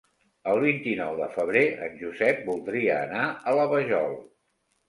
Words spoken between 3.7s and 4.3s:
Vajol.